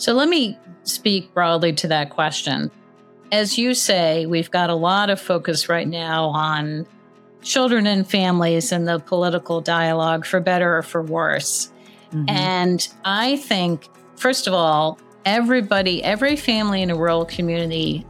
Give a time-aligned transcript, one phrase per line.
[0.00, 2.70] So let me speak broadly to that question.
[3.32, 6.86] As you say, we've got a lot of focus right now on
[7.42, 11.70] children and families and the political dialogue, for better or for worse.
[12.12, 12.30] Mm-hmm.
[12.30, 18.06] And I think, first of all, everybody, every family in a rural community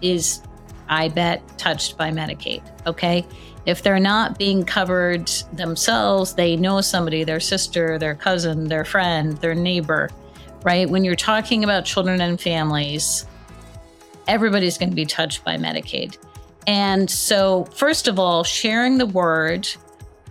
[0.00, 0.40] is,
[0.88, 2.62] I bet, touched by Medicaid.
[2.86, 3.26] Okay.
[3.66, 9.36] If they're not being covered themselves, they know somebody, their sister, their cousin, their friend,
[9.38, 10.08] their neighbor,
[10.62, 10.88] right?
[10.88, 13.26] When you're talking about children and families,
[14.26, 16.18] everybody's going to be touched by Medicaid.
[16.66, 19.66] And so, first of all, sharing the word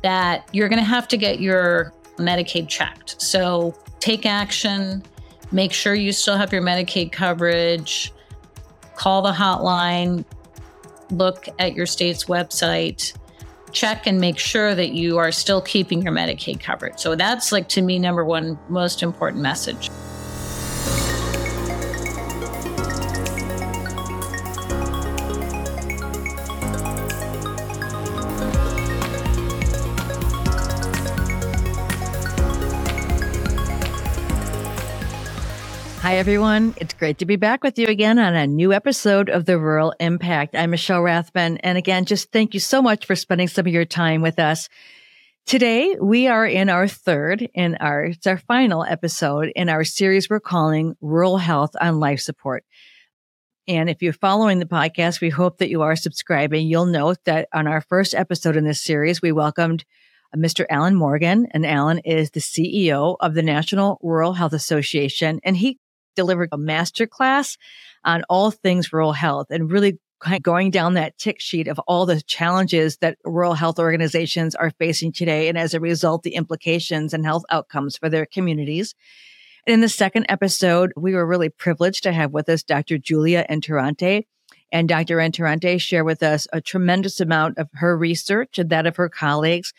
[0.03, 3.19] that you're going to have to get your Medicaid checked.
[3.19, 5.03] So, take action,
[5.51, 8.13] make sure you still have your Medicaid coverage,
[8.95, 10.23] call the hotline,
[11.09, 13.17] look at your state's website,
[13.71, 16.99] check and make sure that you are still keeping your Medicaid coverage.
[16.99, 19.89] So, that's like to me, number one most important message.
[36.07, 36.73] Hi, everyone.
[36.77, 39.93] It's great to be back with you again on a new episode of The Rural
[39.99, 40.55] Impact.
[40.55, 41.59] I'm Michelle Rathman.
[41.63, 44.69] And again, just thank you so much for spending some of your time with us.
[45.45, 50.29] Today, we are in our third and our, it's our final episode in our series
[50.29, 52.63] we're calling Rural Health on Life Support.
[53.67, 56.67] And if you're following the podcast, we hope that you are subscribing.
[56.67, 59.83] You'll note that on our first episode in this series, we welcomed
[60.33, 60.65] uh, Mr.
[60.69, 65.77] Alan Morgan, and Alan is the CEO of the National Rural Health Association, and he
[66.17, 67.57] delivered a master class
[68.03, 71.79] on all things rural health and really kind of going down that tick sheet of
[71.87, 75.47] all the challenges that rural health organizations are facing today.
[75.47, 78.95] And as a result, the implications and health outcomes for their communities.
[79.65, 82.97] And in the second episode, we were really privileged to have with us Dr.
[82.97, 84.25] Julia Interrante.
[84.71, 85.17] And Dr.
[85.17, 89.71] Interrante shared with us a tremendous amount of her research and that of her colleagues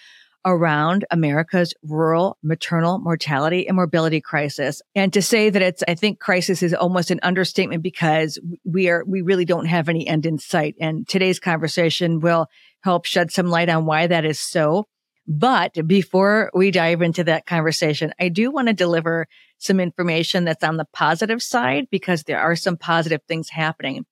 [0.45, 4.81] around America's rural maternal mortality and morbidity crisis.
[4.95, 9.05] And to say that it's, I think crisis is almost an understatement because we are,
[9.07, 10.75] we really don't have any end in sight.
[10.81, 12.47] And today's conversation will
[12.83, 14.87] help shed some light on why that is so.
[15.27, 19.27] But before we dive into that conversation, I do want to deliver
[19.59, 24.07] some information that's on the positive side because there are some positive things happening.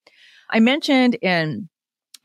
[0.51, 1.71] I mentioned in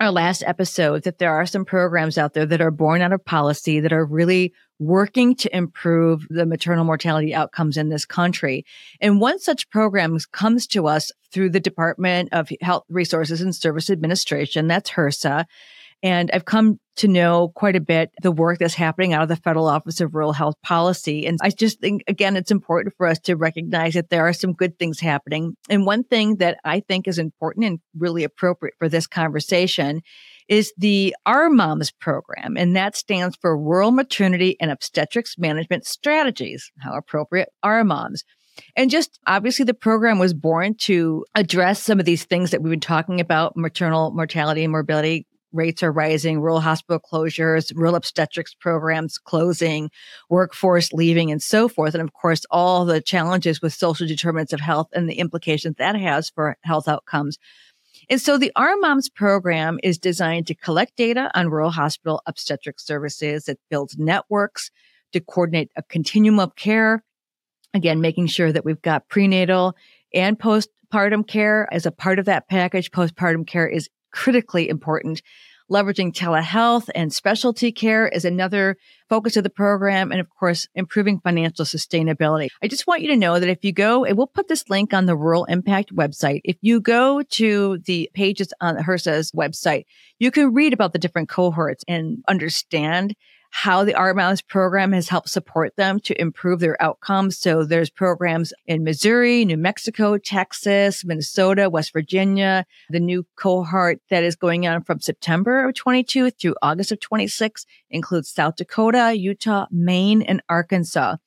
[0.01, 3.23] our last episode that there are some programs out there that are born out of
[3.23, 8.65] policy that are really working to improve the maternal mortality outcomes in this country.
[8.99, 13.91] And one such program comes to us through the Department of Health Resources and Service
[13.91, 14.67] Administration.
[14.67, 15.45] That's HRSA.
[16.01, 19.35] And I've come to know quite a bit the work that's happening out of the
[19.35, 21.25] Federal Office of Rural Health Policy.
[21.25, 24.53] And I just think, again, it's important for us to recognize that there are some
[24.53, 25.57] good things happening.
[25.67, 30.01] And one thing that I think is important and really appropriate for this conversation
[30.47, 32.55] is the Our Moms program.
[32.55, 36.71] And that stands for Rural Maternity and Obstetrics Management Strategies.
[36.81, 38.23] How appropriate, Our Moms.
[38.75, 42.69] And just obviously the program was born to address some of these things that we've
[42.69, 48.53] been talking about, maternal mortality and morbidity rates are rising, rural hospital closures, rural obstetrics
[48.53, 49.89] programs closing,
[50.29, 51.93] workforce leaving, and so forth.
[51.93, 55.95] And of course, all the challenges with social determinants of health and the implications that
[55.95, 57.37] has for health outcomes.
[58.09, 63.47] And so the RMOMS program is designed to collect data on rural hospital obstetric services.
[63.47, 64.71] It builds networks
[65.13, 67.03] to coordinate a continuum of care.
[67.73, 69.75] Again, making sure that we've got prenatal
[70.13, 72.91] and postpartum care as a part of that package.
[72.91, 75.21] Postpartum care is critically important.
[75.71, 78.75] Leveraging telehealth and specialty care is another
[79.07, 80.11] focus of the program.
[80.11, 82.49] And of course, improving financial sustainability.
[82.61, 84.93] I just want you to know that if you go, and we'll put this link
[84.93, 86.41] on the Rural Impact website.
[86.43, 89.85] If you go to the pages on HRSA's website,
[90.19, 93.15] you can read about the different cohorts and understand
[93.51, 97.37] how the RMOMS program has helped support them to improve their outcomes.
[97.37, 104.23] So there's programs in Missouri, New Mexico, Texas, Minnesota, West Virginia, the new cohort that
[104.23, 109.67] is going on from September of 22 through August of 26 includes South Dakota, Utah,
[109.69, 111.17] Maine, and Arkansas.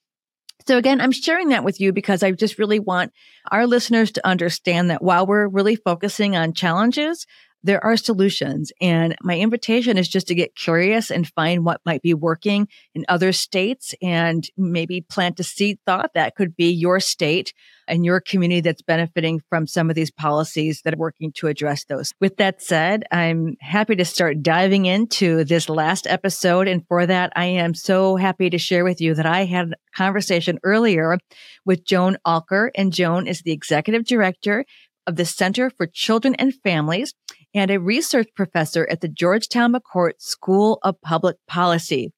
[0.67, 3.12] So again, I'm sharing that with you because I just really want
[3.50, 7.27] our listeners to understand that while we're really focusing on challenges,
[7.65, 8.73] there are solutions.
[8.81, 13.07] And my invitation is just to get curious and find what might be working in
[13.09, 17.55] other states and maybe plant a seed thought that could be your state
[17.89, 21.85] and your community that's benefiting from some of these policies that are working to address
[21.85, 22.13] those.
[22.21, 26.69] With that said, I'm happy to start diving into this last episode.
[26.69, 29.97] And for that, I am so happy to share with you that I had a
[29.97, 31.19] conversation earlier
[31.65, 32.71] with Joan Alker.
[32.75, 34.67] And Joan is the executive director
[35.07, 37.15] of the Center for Children and Families
[37.55, 42.12] and a research professor at the Georgetown McCourt School of Public Policy.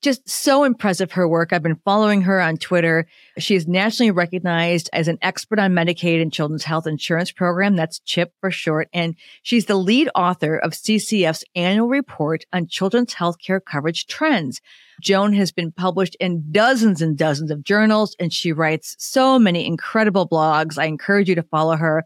[0.00, 1.52] Just so impressive her work.
[1.52, 3.08] I've been following her on Twitter.
[3.38, 7.74] She is nationally recognized as an expert on Medicaid and Children's Health Insurance Program.
[7.74, 8.88] That's CHIP for short.
[8.92, 14.60] And she's the lead author of CCF's annual report on children's healthcare coverage trends.
[15.00, 19.66] Joan has been published in dozens and dozens of journals, and she writes so many
[19.66, 20.78] incredible blogs.
[20.78, 22.04] I encourage you to follow her.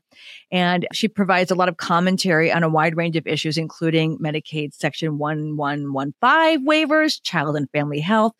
[0.50, 4.74] And she provides a lot of commentary on a wide range of issues, including Medicaid
[4.74, 8.32] Section 1115 waivers, child and family health,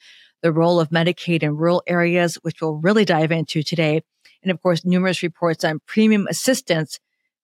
[0.43, 4.02] the role of Medicaid in rural areas, which we'll really dive into today.
[4.43, 6.98] And of course, numerous reports on premium assistance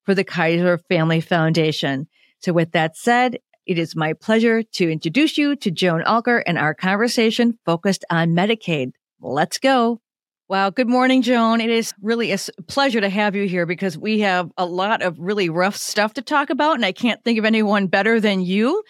[0.05, 2.09] for the Kaiser Family Foundation.
[2.41, 3.39] So with that said,
[3.69, 8.31] it is my pleasure to introduce you to Joan Alker and our conversation focused on
[8.31, 8.93] Medicaid.
[9.21, 10.01] Let's go.
[10.49, 10.71] Wow.
[10.71, 11.61] Good morning, Joan.
[11.61, 15.19] It is really a pleasure to have you here because we have a lot of
[15.19, 16.77] really rough stuff to talk about.
[16.77, 18.83] And I can't think of anyone better than you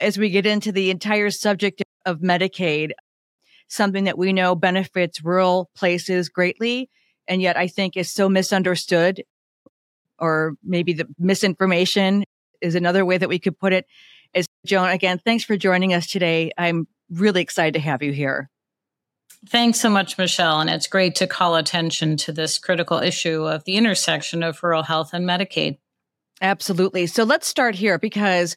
[0.00, 2.92] as we get into the entire subject of Medicaid,
[3.68, 6.88] something that we know benefits rural places greatly.
[7.28, 9.22] And yet I think is so misunderstood
[10.18, 12.24] or maybe the misinformation
[12.62, 13.84] is another way that we could put it
[14.34, 14.90] is Joan.
[14.90, 16.52] Again, thanks for joining us today.
[16.56, 18.48] I'm really excited to have you here.
[19.48, 20.60] Thanks so much, Michelle.
[20.60, 24.84] And it's great to call attention to this critical issue of the intersection of rural
[24.84, 25.78] health and Medicaid.
[26.40, 27.06] Absolutely.
[27.06, 28.56] So let's start here because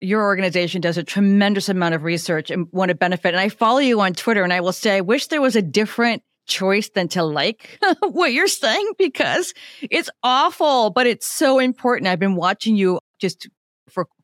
[0.00, 3.28] your organization does a tremendous amount of research and want to benefit.
[3.28, 5.62] And I follow you on Twitter and I will say, I wish there was a
[5.62, 12.08] different choice than to like what you're saying because it's awful, but it's so important.
[12.08, 13.48] I've been watching you just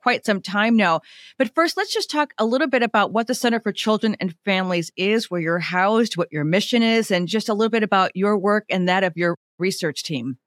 [0.03, 1.01] quite some time now.
[1.39, 4.35] But first, let's just talk a little bit about what the Center for Children and
[4.45, 8.15] Families is, where you're housed, what your mission is, and just a little bit about
[8.15, 10.39] your work and that of your research team.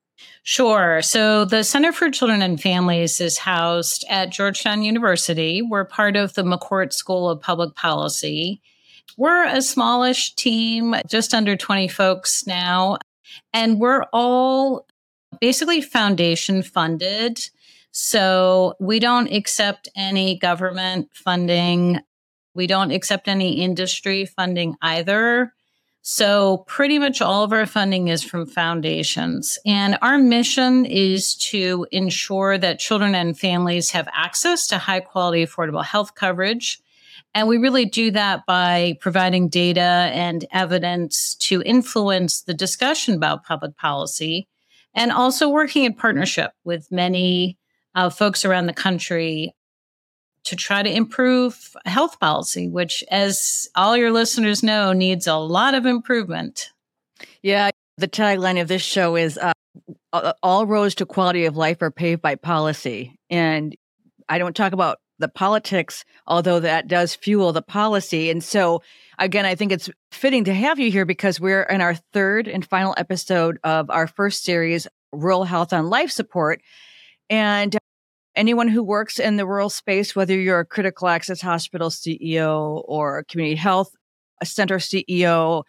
[0.43, 1.01] Sure.
[1.01, 5.61] So the Center for Children and Families is housed at Georgetown University.
[5.61, 8.61] We're part of the McCourt School of Public Policy.
[9.17, 12.97] We're a smallish team, just under 20 folks now,
[13.53, 14.87] and we're all
[15.39, 17.49] basically foundation funded.
[17.97, 22.01] So we don't accept any government funding.
[22.53, 25.53] We don't accept any industry funding either.
[26.01, 29.57] So pretty much all of our funding is from foundations.
[29.65, 35.45] And our mission is to ensure that children and families have access to high quality,
[35.45, 36.81] affordable health coverage.
[37.33, 43.45] And we really do that by providing data and evidence to influence the discussion about
[43.45, 44.49] public policy
[44.93, 47.57] and also working in partnership with many
[47.95, 49.53] uh, folks around the country
[50.43, 55.73] to try to improve health policy, which, as all your listeners know, needs a lot
[55.73, 56.69] of improvement.
[57.41, 61.91] Yeah, the tagline of this show is uh, all roads to quality of life are
[61.91, 63.17] paved by policy.
[63.29, 63.75] And
[64.29, 68.29] I don't talk about the politics, although that does fuel the policy.
[68.29, 68.83] And so,
[69.17, 72.65] again, I think it's fitting to have you here because we're in our third and
[72.65, 76.61] final episode of our first series, Rural Health on Life Support.
[77.29, 77.77] And
[78.35, 83.23] anyone who works in the rural space, whether you're a critical access hospital CEO or
[83.29, 83.91] community health
[84.43, 85.63] center CEO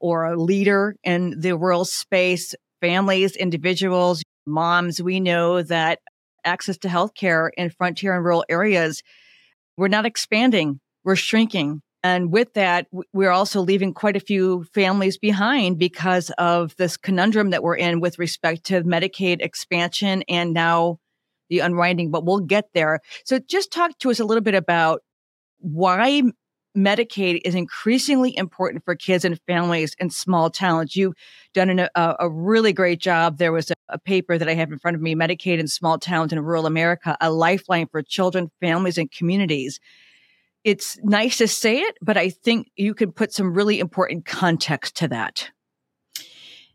[0.00, 6.00] or a leader in the rural space, families, individuals, moms, we know that
[6.44, 9.02] access to healthcare in frontier and rural areas,
[9.76, 11.80] we're not expanding, we're shrinking.
[12.04, 17.50] And with that, we're also leaving quite a few families behind because of this conundrum
[17.50, 20.98] that we're in with respect to Medicaid expansion and now
[21.52, 23.00] the unwinding, but we'll get there.
[23.24, 25.02] So just talk to us a little bit about
[25.58, 26.22] why
[26.74, 30.96] Medicaid is increasingly important for kids and families in small towns.
[30.96, 31.12] You've
[31.52, 33.36] done an, a, a, really great job.
[33.36, 35.98] There was a, a, paper that I have in front of me, Medicaid in Small
[35.98, 39.78] Towns in Rural America, a lifeline for children, families, and communities.
[40.64, 44.96] It's nice to say it, but I think you can put some really important context
[44.96, 45.50] to that.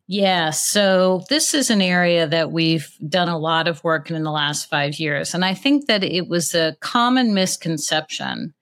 [0.08, 4.24] Yeah, so this is an area that we've done a lot of work in, in
[4.24, 5.34] the last five years.
[5.34, 8.54] And I think that it was a common misconception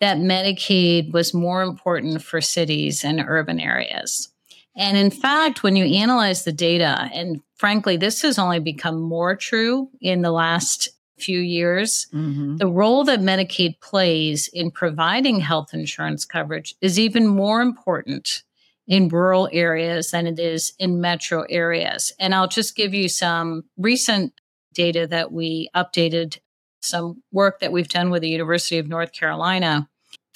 [0.00, 4.30] that Medicaid was more important for cities and urban areas.
[4.76, 9.36] And in fact, when you analyze the data, and frankly, this has only become more
[9.36, 12.56] true in the last few years, mm-hmm.
[12.56, 18.42] the role that Medicaid plays in providing health insurance coverage is even more important
[18.90, 22.12] in rural areas than it is in metro areas.
[22.18, 24.32] And I'll just give you some recent
[24.74, 26.38] data that we updated,
[26.82, 29.88] some work that we've done with the University of North Carolina.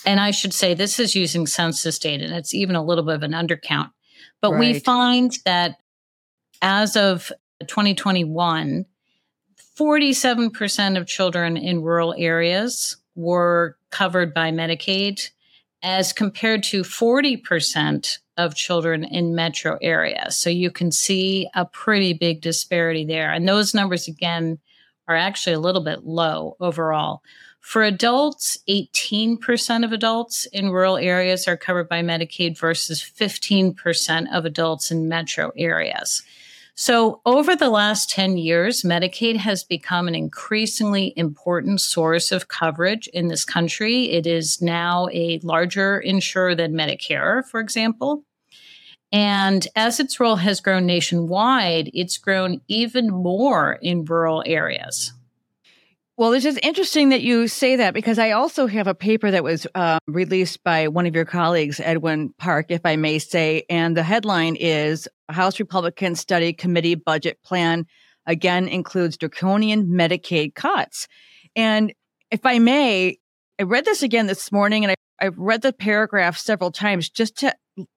[0.06, 3.16] And I should say this is using census data, and it's even a little bit
[3.16, 3.90] of an undercount.
[4.40, 4.60] But right.
[4.60, 5.78] we find that
[6.62, 7.32] as of
[7.66, 8.84] 2021,
[9.76, 15.30] 47% of children in rural areas were covered by Medicaid,
[15.82, 20.36] as compared to 40% of children in metro areas.
[20.36, 23.32] So you can see a pretty big disparity there.
[23.32, 24.58] And those numbers, again,
[25.08, 27.22] are actually a little bit low overall.
[27.60, 34.44] For adults, 18% of adults in rural areas are covered by Medicaid versus 15% of
[34.44, 36.22] adults in metro areas.
[36.76, 43.06] So, over the last 10 years, Medicaid has become an increasingly important source of coverage
[43.08, 44.10] in this country.
[44.10, 48.24] It is now a larger insurer than Medicare, for example.
[49.12, 55.13] And as its role has grown nationwide, it's grown even more in rural areas.
[56.16, 59.42] Well, it's just interesting that you say that because I also have a paper that
[59.42, 63.64] was uh, released by one of your colleagues, Edwin Park, if I may say.
[63.68, 67.84] And the headline is House Republican Study Committee Budget Plan
[68.26, 71.08] again includes draconian Medicaid cuts.
[71.56, 71.92] And
[72.30, 73.18] if I may,
[73.58, 77.38] I read this again this morning and I, I've read the paragraph several times just
[77.38, 77.52] to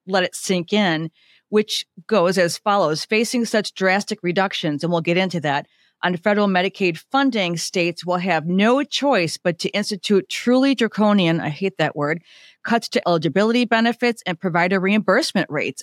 [0.08, 1.10] let it sink in,
[1.50, 5.66] which goes as follows facing such drastic reductions, and we'll get into that
[6.02, 11.48] on federal Medicaid funding, states will have no choice but to institute truly draconian, I
[11.48, 12.22] hate that word,
[12.64, 15.82] cuts to eligibility benefits and provider reimbursement rates.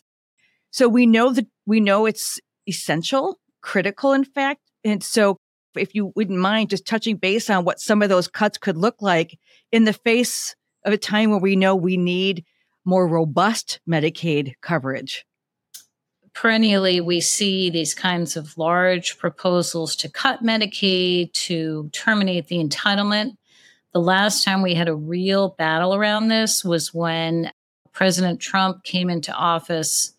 [0.72, 4.62] So we know that we know it's essential, critical, in fact.
[4.84, 5.38] And so
[5.76, 9.02] if you wouldn't mind just touching base on what some of those cuts could look
[9.02, 9.38] like
[9.72, 10.56] in the face
[10.86, 12.46] of a time where we know we need
[12.86, 15.26] more robust Medicaid coverage
[16.36, 23.38] perennially we see these kinds of large proposals to cut Medicaid, to terminate the entitlement.
[23.94, 27.52] The last time we had a real battle around this was when
[27.94, 30.12] President Trump came into office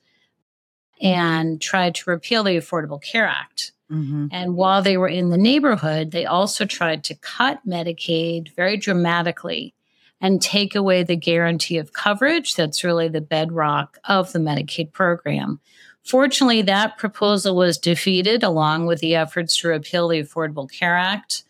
[1.03, 3.73] and tried to repeal the Affordable Care Act.
[3.93, 4.29] Mm-hmm.
[4.33, 9.75] And while they were in the neighborhood, they also tried to cut Medicaid very dramatically
[10.23, 15.61] and take away the guarantee of coverage that's really the bedrock of the Medicaid program.
[16.07, 21.43] Fortunately, that proposal was defeated along with the efforts to repeal the Affordable Care Act.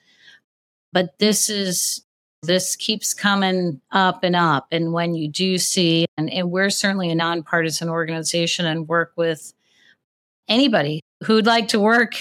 [0.92, 2.02] But this is
[2.42, 4.68] this keeps coming up and up.
[4.70, 9.52] And when you do see, and, and we're certainly a nonpartisan organization and work with
[10.48, 12.14] anybody who'd like to work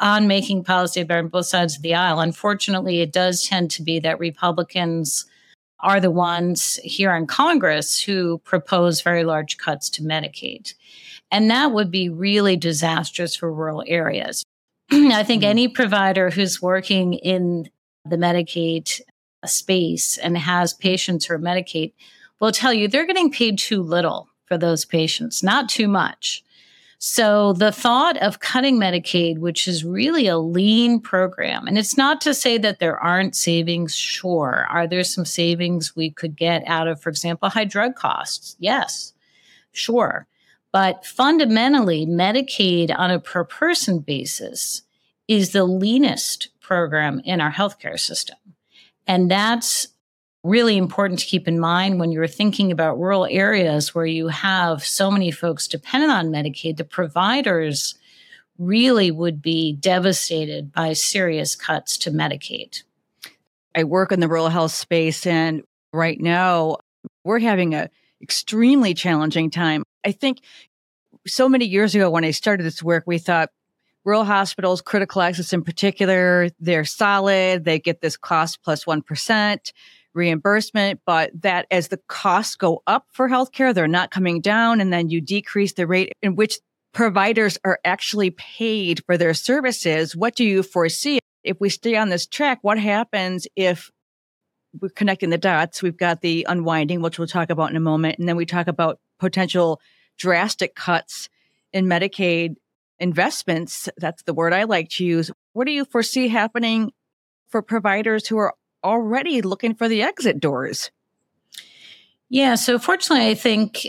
[0.00, 2.20] on making policy better on both sides of the aisle.
[2.20, 5.26] Unfortunately, it does tend to be that Republicans
[5.78, 10.74] are the ones here in Congress who propose very large cuts to Medicaid.
[11.30, 14.44] And that would be really disastrous for rural areas.
[14.90, 15.50] I think mm-hmm.
[15.50, 17.68] any provider who's working in
[18.04, 19.00] the Medicaid
[19.46, 21.92] space and has patients who are Medicaid
[22.40, 26.42] will tell you they're getting paid too little for those patients, not too much.
[27.02, 32.20] So the thought of cutting Medicaid, which is really a lean program, and it's not
[32.22, 33.94] to say that there aren't savings.
[33.94, 34.66] Sure.
[34.68, 38.54] Are there some savings we could get out of, for example, high drug costs?
[38.58, 39.14] Yes,
[39.72, 40.26] sure.
[40.72, 44.82] But fundamentally, Medicaid on a per person basis
[45.26, 48.36] is the leanest program in our healthcare system.
[49.06, 49.88] And that's
[50.42, 54.84] really important to keep in mind when you're thinking about rural areas where you have
[54.84, 56.76] so many folks dependent on Medicaid.
[56.76, 57.94] The providers
[58.58, 62.82] really would be devastated by serious cuts to Medicaid.
[63.74, 65.62] I work in the rural health space, and
[65.92, 66.78] right now
[67.24, 67.88] we're having an
[68.22, 69.82] extremely challenging time.
[70.04, 70.40] I think
[71.26, 73.50] so many years ago when I started this work, we thought
[74.04, 77.64] rural hospitals, critical access in particular, they're solid.
[77.64, 79.02] They get this cost plus 1
[80.14, 84.80] reimbursement, but that as the costs go up for healthcare, they're not coming down.
[84.80, 86.58] And then you decrease the rate in which
[86.92, 90.16] providers are actually paid for their services.
[90.16, 91.20] What do you foresee?
[91.44, 93.90] If we stay on this track, what happens if
[94.80, 95.82] we're connecting the dots?
[95.82, 98.18] We've got the unwinding, which we'll talk about in a moment.
[98.18, 99.80] And then we talk about potential
[100.18, 101.28] drastic cuts
[101.72, 102.56] in Medicaid
[102.98, 103.88] investments.
[103.96, 105.30] That's the word I like to use.
[105.52, 106.90] What do you foresee happening
[107.48, 110.90] for providers who are already looking for the exit doors?
[112.28, 113.86] Yeah, so fortunately, I think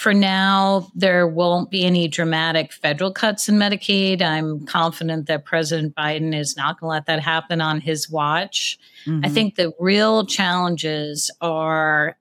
[0.00, 4.22] For now, there won't be any dramatic federal cuts in Medicaid.
[4.22, 8.78] I'm confident that President Biden is not going to let that happen on his watch.
[9.04, 9.26] Mm-hmm.
[9.26, 12.16] I think the real challenges are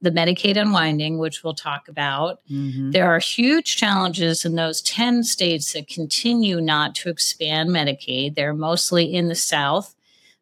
[0.00, 2.40] the Medicaid unwinding, which we'll talk about.
[2.50, 2.90] Mm-hmm.
[2.90, 8.34] There are huge challenges in those 10 states that continue not to expand Medicaid.
[8.34, 9.94] They're mostly in the South.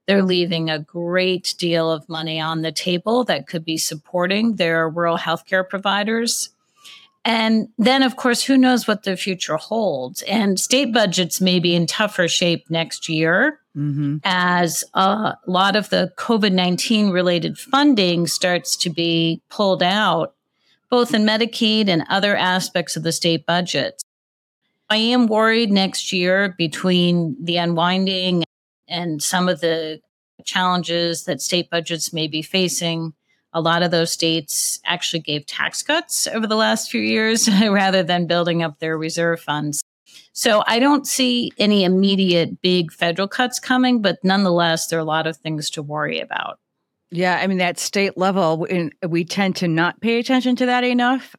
[0.06, 4.88] They're leaving a great deal of money on the table that could be supporting their
[4.88, 6.50] rural healthcare providers.
[7.24, 10.22] And then, of course, who knows what the future holds?
[10.22, 14.16] And state budgets may be in tougher shape next year mm-hmm.
[14.24, 20.34] as a lot of the COVID 19 related funding starts to be pulled out,
[20.90, 24.02] both in Medicaid and other aspects of the state budgets.
[24.88, 28.44] I am worried next year between the unwinding
[28.88, 30.00] and some of the
[30.44, 33.12] challenges that state budgets may be facing
[33.52, 38.02] a lot of those states actually gave tax cuts over the last few years rather
[38.02, 39.82] than building up their reserve funds.
[40.32, 45.04] So I don't see any immediate big federal cuts coming, but nonetheless, there are a
[45.04, 46.58] lot of things to worry about.
[47.10, 48.66] Yeah, I mean, that state level,
[49.06, 51.36] we tend to not pay attention to that enough.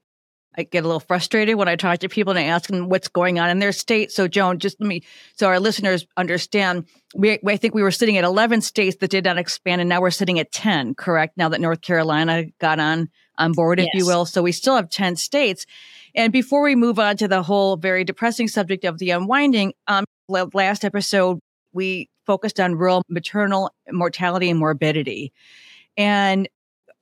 [0.57, 3.07] I get a little frustrated when I talk to people and I ask them what's
[3.07, 4.12] going on in their state.
[4.12, 5.03] So, Joan, just let me,
[5.36, 9.25] so our listeners understand, we, I think we were sitting at 11 states that did
[9.25, 11.38] not expand, and now we're sitting at 10, correct?
[11.38, 14.00] Now that North Carolina got on, on board, if yes.
[14.00, 14.25] you will.
[14.25, 15.67] So we still have 10 states.
[16.17, 20.03] And before we move on to the whole very depressing subject of the unwinding, um,
[20.27, 21.39] last episode,
[21.74, 25.31] we focused on rural maternal mortality and morbidity.
[25.95, 26.50] And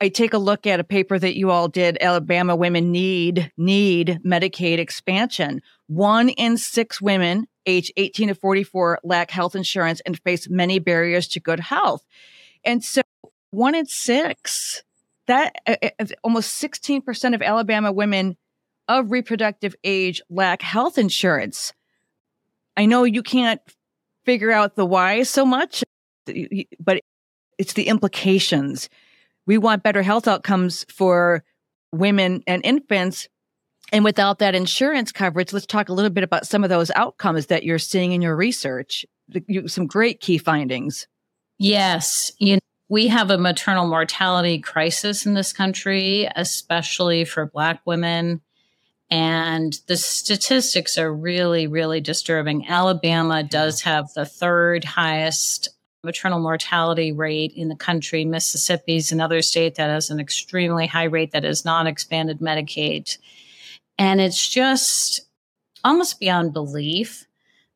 [0.02, 1.98] I take a look at a paper that you all did.
[2.02, 5.62] Alabama women need need Medicaid expansion.
[5.88, 11.30] One in six women age 18 to 44 lack health insurance and face many barriers
[11.30, 12.06] to good health.
[12.66, 13.02] And so
[13.52, 14.84] one in six,
[15.28, 18.36] that uh, uh almost 16% of Alabama women
[18.88, 21.74] of reproductive age lack health insurance.
[22.78, 23.62] I know you can't
[24.26, 25.84] figure out the why so much,
[26.80, 27.00] but
[27.58, 28.90] it's the implications
[29.46, 31.44] we want better health outcomes for
[31.92, 33.28] women and infants.
[33.92, 37.46] And without that insurance coverage, let's talk a little bit about some of those outcomes
[37.48, 39.06] that you're seeing in your research.
[39.68, 41.08] Some great key findings.
[41.60, 42.32] Yes.
[42.40, 48.42] You know, we have a maternal mortality crisis in this country, especially for Black women.
[49.12, 52.68] And the statistics are really, really disturbing.
[52.68, 55.70] Alabama does have the third highest
[56.04, 58.26] maternal mortality rate in the country.
[58.26, 63.18] Mississippi is another state that has an extremely high rate that has not expanded Medicaid.
[63.98, 65.22] And it's just
[65.84, 67.26] almost beyond belief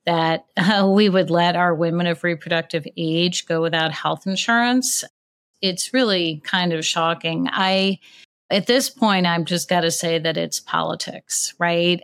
[0.05, 5.03] that uh, we would let our women of reproductive age go without health insurance.
[5.61, 7.47] It's really kind of shocking.
[7.51, 7.99] I,
[8.49, 12.01] at this point, I've just got to say that it's politics, right?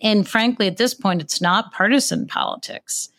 [0.00, 3.10] And frankly, at this point, it's not partisan politics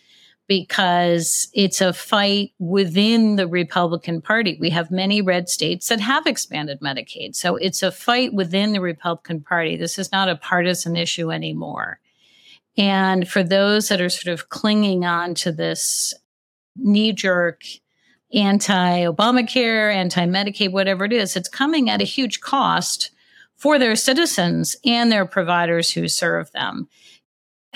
[0.48, 4.58] because it's a fight within the Republican Party.
[4.60, 7.36] We have many red states that have expanded Medicaid.
[7.36, 9.76] So it's a fight within the Republican Party.
[9.76, 12.00] This is not a partisan issue anymore.
[12.78, 16.14] And for those that are sort of clinging on to this
[16.78, 17.64] knee jerk
[18.34, 23.12] anti Obamacare, anti Medicaid, whatever it is, it's coming at a huge cost
[23.56, 26.88] for their citizens and their providers who serve them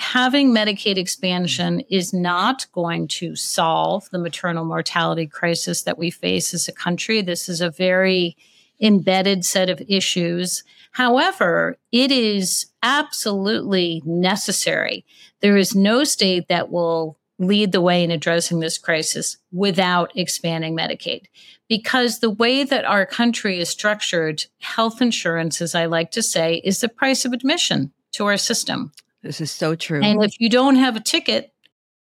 [0.02, 6.52] having Medicaid expansion is not going to solve the maternal mortality crisis that we face
[6.52, 7.22] as a country.
[7.22, 8.36] This is a very
[8.80, 10.64] embedded set of issues.
[10.90, 15.04] However, it is absolutely necessary.
[15.40, 20.76] There is no state that will lead the way in addressing this crisis without expanding
[20.76, 21.26] Medicaid.
[21.68, 26.60] Because the way that our country is structured, health insurance, as I like to say,
[26.64, 28.92] is the price of admission to our system.
[29.22, 30.02] This is so true.
[30.02, 31.52] And if you don't have a ticket,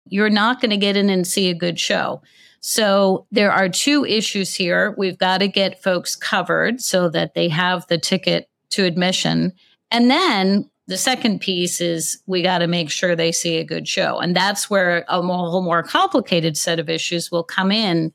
[0.06, 2.22] you're not going to get in and see a good show.
[2.60, 4.94] So there are two issues here.
[4.96, 9.52] We've got to get folks covered so that they have the ticket to admission.
[9.90, 13.88] And then the second piece is we got to make sure they see a good
[13.88, 14.18] show.
[14.18, 18.12] And that's where a whole more complicated set of issues will come in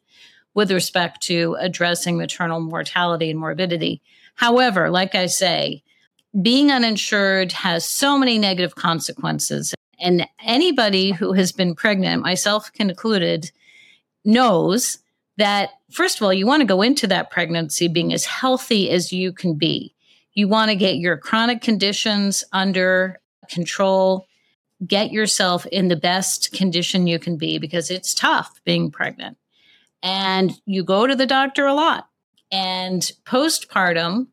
[0.53, 3.99] with respect to addressing maternal mortality and morbidity.
[4.35, 5.81] However, like I say,
[6.39, 9.73] being uninsured has so many negative consequences.
[9.99, 13.51] And anybody who has been pregnant, myself included,
[14.23, 14.99] knows
[15.37, 19.11] that, first of all, you want to go into that pregnancy being as healthy as
[19.11, 19.95] you can be.
[20.37, 23.19] You want to get your chronic conditions under
[23.49, 24.27] control,
[24.85, 29.35] get yourself in the best condition you can be because it's tough being pregnant.
[30.03, 32.07] And you go to the doctor a lot.
[32.51, 34.27] And postpartum,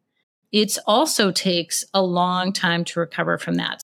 [0.52, 3.80] it also takes a long time to recover from that.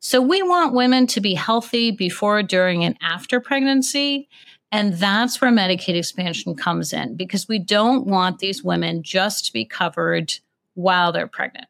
[0.00, 4.28] So we want women to be healthy before, during, and after pregnancy.
[4.72, 9.52] And that's where Medicaid expansion comes in because we don't want these women just to
[9.52, 10.34] be covered
[10.74, 11.66] while they're pregnant.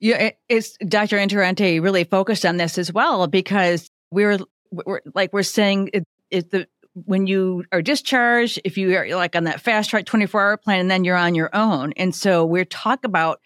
[0.00, 1.16] Yeah, it's Dr.
[1.16, 4.38] Interrante really focused on this as well because we're,
[4.70, 6.68] we're like we're saying it, it, the
[7.04, 10.80] when you are discharged, if you are like on that fast track 24 hour plan,
[10.80, 11.92] and then you're on your own.
[11.96, 13.40] And so we're talk about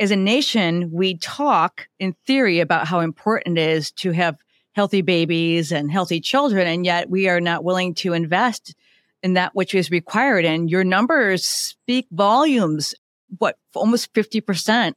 [0.00, 4.36] as a nation, we talk in theory about how important it is to have
[4.72, 8.74] healthy babies and healthy children, and yet we are not willing to invest
[9.22, 10.44] in that which is required.
[10.44, 12.94] And your numbers speak volumes.
[13.36, 14.94] What almost 50%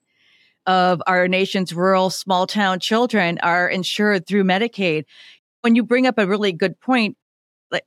[0.68, 5.06] of our nation's rural small town children are insured through Medicaid.
[5.62, 7.18] When you bring up a really good point,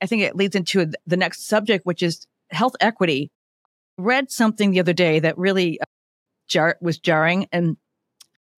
[0.01, 3.31] I think it leads into the next subject, which is health equity.
[3.97, 5.85] Read something the other day that really uh,
[6.47, 7.77] jar- was jarring, and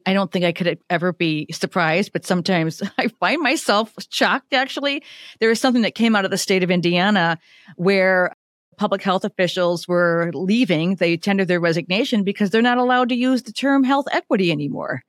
[0.05, 4.53] I don't think I could ever be surprised, but sometimes I find myself shocked.
[4.53, 5.03] Actually,
[5.39, 7.37] there is something that came out of the state of Indiana
[7.75, 8.35] where
[8.77, 10.95] public health officials were leaving.
[10.95, 15.03] They tendered their resignation because they're not allowed to use the term health equity anymore.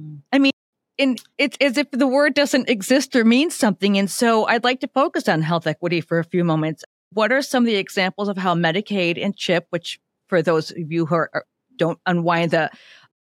[0.00, 0.20] Mm.
[0.32, 0.52] I mean,
[0.98, 3.98] and it's as if the word doesn't exist or mean something.
[3.98, 6.84] And so I'd like to focus on health equity for a few moments.
[7.12, 10.90] What are some of the examples of how Medicaid and CHIP, which for those of
[10.90, 11.44] you who are, are,
[11.76, 12.70] don't unwind the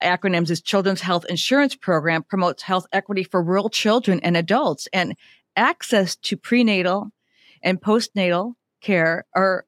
[0.01, 5.15] acronyms is Children's Health Insurance Program, promotes health equity for rural children and adults and
[5.55, 7.11] access to prenatal
[7.63, 9.65] and postnatal care are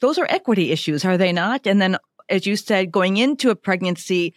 [0.00, 1.66] those are equity issues, are they not?
[1.66, 1.96] And then,
[2.28, 4.34] as you said, going into a pregnancy,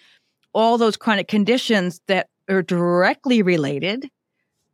[0.54, 4.10] all those chronic conditions that are directly related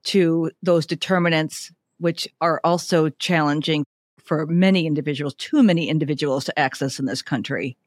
[0.03, 3.83] to those determinants, which are also challenging
[4.23, 7.77] for many individuals, too many individuals to access in this country.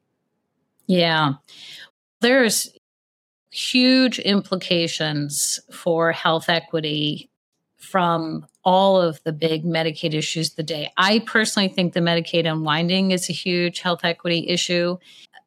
[0.87, 1.33] Yeah.
[2.21, 2.73] There's
[3.51, 7.29] huge implications for health equity
[7.77, 10.91] from all of the big Medicaid issues the day.
[10.97, 14.97] I personally think the Medicaid unwinding is a huge health equity issue.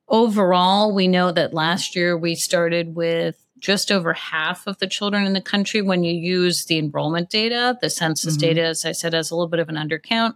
[0.08, 5.24] Overall, we know that last year we started with just over half of the children
[5.24, 7.78] in the country when you use the enrollment data.
[7.80, 8.48] The census mm-hmm.
[8.48, 10.34] data, as I said, has a little bit of an undercount.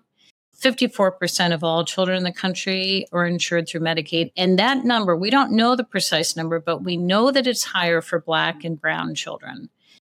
[0.59, 4.31] 54% of all children in the country are insured through Medicaid.
[4.37, 8.01] And that number, we don't know the precise number, but we know that it's higher
[8.01, 9.69] for Black and Brown children.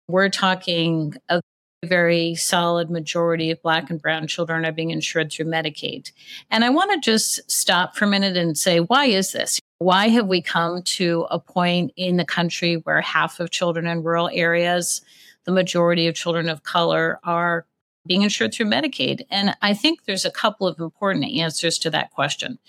[0.08, 1.41] We're talking a
[1.84, 6.12] very solid majority of Black and Brown children are being insured through Medicaid.
[6.52, 9.60] And I want to just stop for a minute and say, why is this?
[9.80, 14.04] Why have we come to a point in the country where half of children in
[14.04, 15.02] rural areas,
[15.46, 17.65] the majority of children of color, are
[18.06, 19.22] being insured through Medicaid?
[19.32, 22.60] And I think there's a couple of important answers to that question.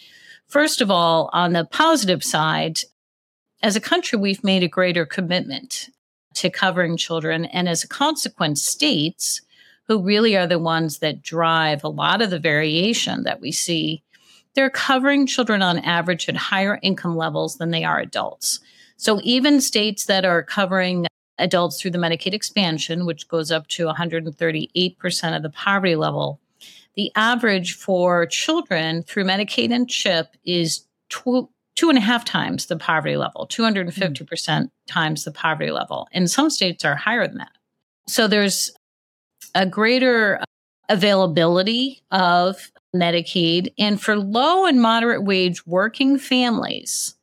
[0.49, 2.81] First of all, on the positive side,
[3.63, 5.91] as a country, we've made a greater commitment
[6.35, 7.45] to covering children.
[7.47, 9.41] And as a consequence, states,
[9.89, 14.03] who really are the ones that drive a lot of the variation that we see
[14.55, 18.61] they're covering children on average at higher income levels than they are adults.
[18.97, 21.07] So even states that are covering
[21.39, 26.41] adults through the Medicaid expansion, which goes up to 138% of the poverty level,
[26.95, 32.67] the average for children through Medicaid and CHIP is two, two and a half times
[32.67, 34.71] the poverty level, 250% mm.
[34.87, 36.09] times the poverty level.
[36.13, 37.53] And some states are higher than that.
[38.07, 38.73] So there's
[39.55, 40.41] a greater
[40.89, 43.73] availability of Medicaid.
[43.79, 47.15] And for low and moderate wage working families,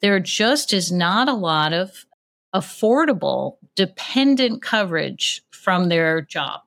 [0.00, 2.06] there just is not a lot of
[2.54, 6.60] affordable dependent coverage from their job.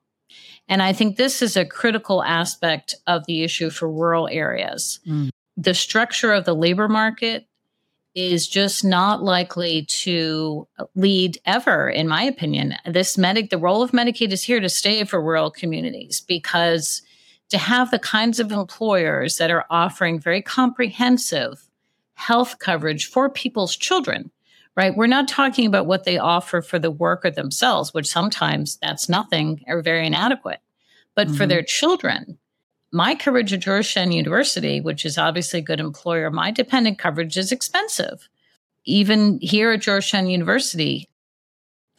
[0.67, 4.99] And I think this is a critical aspect of the issue for rural areas.
[5.07, 5.29] Mm.
[5.57, 7.47] The structure of the labor market
[8.15, 12.75] is just not likely to lead ever, in my opinion.
[12.85, 17.01] This medic, the role of Medicaid is here to stay for rural communities because
[17.49, 21.67] to have the kinds of employers that are offering very comprehensive
[22.13, 24.31] health coverage for people's children,
[24.75, 24.95] right?
[24.95, 29.63] We're not talking about what they offer for the worker themselves, which sometimes that's nothing
[29.67, 30.59] or very inadequate,
[31.15, 31.35] but mm-hmm.
[31.35, 32.37] for their children.
[32.95, 37.51] My coverage at Georgetown University, which is obviously a good employer, my dependent coverage is
[37.51, 38.29] expensive,
[38.85, 41.09] even here at Georgetown University.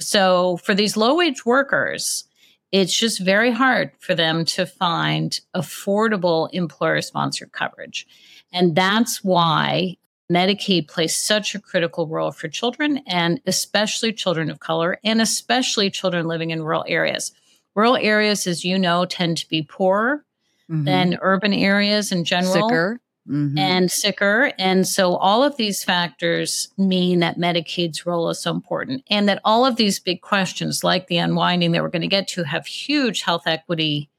[0.00, 2.26] So for these low wage workers,
[2.70, 8.07] it's just very hard for them to find affordable employer sponsored coverage.
[8.52, 9.96] And that's why
[10.30, 15.90] Medicaid plays such a critical role for children and especially children of color and especially
[15.90, 17.33] children living in rural areas.
[17.74, 20.24] Rural areas, as you know, tend to be poorer
[20.70, 20.85] mm-hmm.
[20.85, 22.68] than urban areas in general.
[22.68, 23.00] Sicker.
[23.29, 23.59] mm-hmm.
[23.59, 24.53] and sicker.
[24.59, 29.40] And so all of these factors mean that Medicaid's role is so important and that
[29.44, 32.66] all of these big questions like the unwinding that we're going to get to have
[32.66, 34.11] huge health equity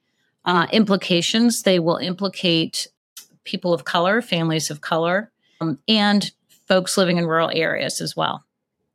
[0.45, 1.63] uh, implications.
[1.63, 2.87] They will implicate
[3.43, 5.31] people of color, families of color,
[5.61, 6.31] um, and
[6.67, 8.43] folks living in rural areas as well.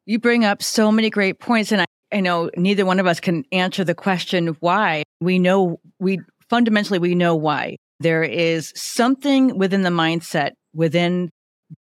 [0.07, 3.21] You bring up so many great points, and I, I know neither one of us
[3.21, 5.05] can answer the question why.
[5.21, 7.77] We know we fundamentally we know why.
[8.01, 11.31] There is something within the mindset, within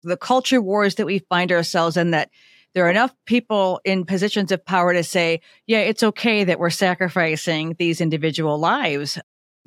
[0.03, 2.31] the culture wars that we find ourselves in that
[2.75, 6.71] there are enough people in positions of power to say, yeah, it's okay that we're
[6.71, 9.19] sacrificing these individual lives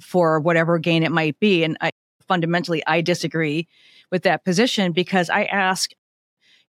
[0.02, 1.64] for whatever gain it might be.
[1.64, 1.92] And I
[2.28, 3.68] fundamentally, I disagree
[4.12, 5.92] with that position because I ask,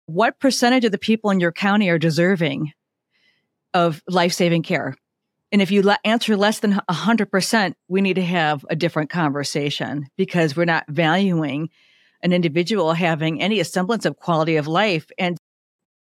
[0.07, 2.73] what percentage of the people in your county are deserving
[3.75, 4.97] of life saving care?
[5.53, 10.57] And if you answer less than 100%, we need to have a different conversation because
[10.57, 11.69] we're not valuing
[12.23, 15.07] an individual having any semblance of quality of life.
[15.19, 15.37] And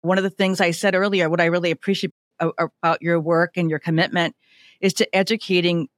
[0.00, 3.70] one of the things I said earlier, what I really appreciate about your work and
[3.70, 4.34] your commitment
[4.80, 5.88] is to educating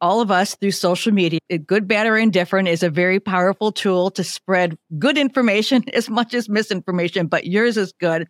[0.00, 1.40] all of us through social media.
[1.66, 6.34] Good, bad, or indifferent is a very powerful tool to spread good information as much
[6.34, 8.28] as misinformation, but yours is good.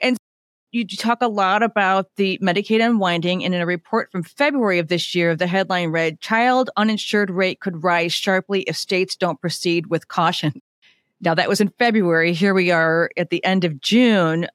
[0.00, 0.16] And
[0.74, 3.44] you talk a lot about the Medicaid unwinding.
[3.44, 7.60] And in a report from February of this year, the headline read Child uninsured rate
[7.60, 10.60] could rise sharply if states don't proceed with caution.
[11.20, 12.32] Now, that was in February.
[12.32, 14.48] Here we are at the end of June.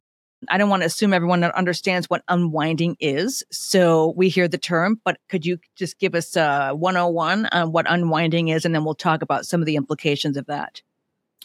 [0.49, 3.43] I don't want to assume everyone understands what unwinding is.
[3.49, 7.71] So we hear the term, but could you just give us uh, a 101 on
[7.71, 8.65] what unwinding is?
[8.65, 10.81] And then we'll talk about some of the implications of that.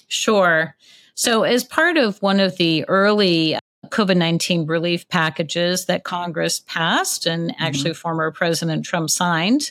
[0.09, 0.77] Sure.
[1.17, 3.57] So, as part of one of the early
[3.91, 7.63] COVID 19 relief packages that Congress passed and mm-hmm.
[7.63, 8.01] actually mm-hmm.
[8.01, 9.71] former President Trump signed.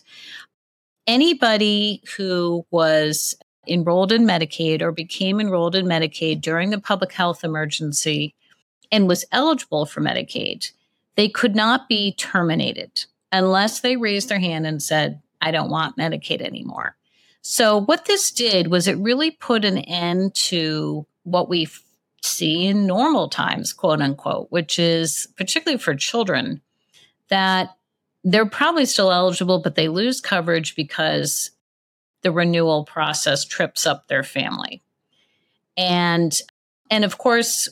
[1.06, 3.36] Anybody who was
[3.68, 8.36] enrolled in Medicaid or became enrolled in Medicaid during the public health emergency
[8.92, 10.72] and was eligible for Medicaid,
[11.16, 15.98] they could not be terminated unless they raised their hand and said, I don't want
[15.98, 16.96] Medicaid anymore.
[17.42, 21.68] So, what this did was it really put an end to what we
[22.24, 26.62] see in normal times, quote unquote, which is particularly for children
[27.30, 27.76] that
[28.24, 31.52] they're probably still eligible, but they lose coverage because
[32.22, 34.82] the renewal process trips up their family.
[35.76, 36.40] And
[36.90, 37.70] and of course,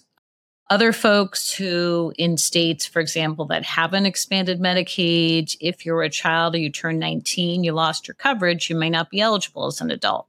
[0.70, 6.56] other folks who in states, for example, that haven't expanded Medicaid, if you're a child
[6.56, 9.92] or you turn 19, you lost your coverage, you may not be eligible as an
[9.92, 10.28] adult.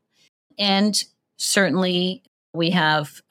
[0.58, 1.02] And
[1.36, 3.22] certainly we have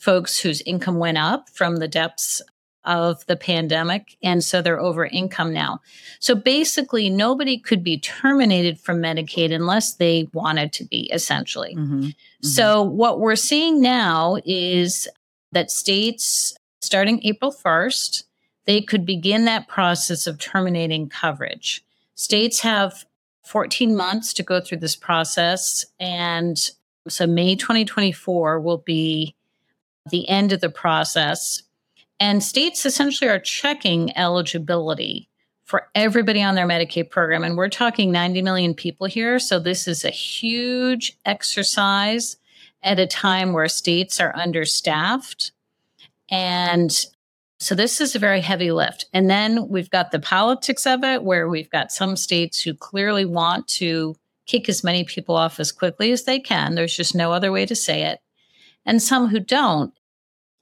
[0.00, 2.40] folks whose income went up from the depths
[2.84, 4.16] of the pandemic.
[4.22, 5.80] And so they're over income now.
[6.18, 11.74] So basically, nobody could be terminated from Medicaid unless they wanted to be, essentially.
[11.74, 12.00] Mm-hmm.
[12.00, 12.46] Mm-hmm.
[12.46, 15.06] So what we're seeing now is
[15.52, 18.24] that states, starting April 1st,
[18.64, 21.84] they could begin that process of terminating coverage.
[22.14, 23.04] States have
[23.44, 25.84] 14 months to go through this process.
[25.98, 26.58] And
[27.08, 29.34] so May 2024 will be
[30.08, 31.62] the end of the process.
[32.18, 35.28] And states essentially are checking eligibility
[35.64, 37.44] for everybody on their Medicaid program.
[37.44, 39.38] And we're talking 90 million people here.
[39.38, 42.36] So this is a huge exercise
[42.82, 45.52] at a time where states are understaffed.
[46.28, 46.90] And
[47.60, 49.06] so this is a very heavy lift.
[49.12, 53.24] And then we've got the politics of it, where we've got some states who clearly
[53.24, 56.74] want to kick as many people off as quickly as they can.
[56.74, 58.20] There's just no other way to say it
[58.86, 59.92] and some who don't.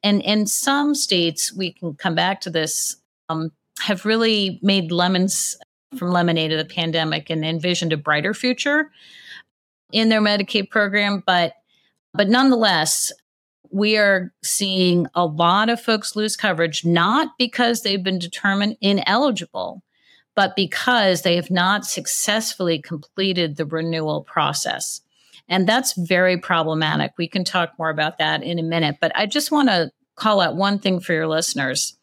[0.02, 2.96] And in some states, we can come back to this,
[3.28, 5.56] um, have really made lemons
[5.96, 8.90] from lemonade of the pandemic and envisioned a brighter future
[9.92, 11.22] in their Medicaid program.
[11.26, 11.54] But
[12.14, 13.12] but nonetheless,
[13.70, 19.82] we are seeing a lot of folks lose coverage, not because they've been determined ineligible,
[20.34, 25.00] but because they have not successfully completed the renewal process.
[25.48, 27.12] And that's very problematic.
[27.16, 30.40] We can talk more about that in a minute, but I just want to call
[30.40, 31.96] out one thing for your listeners.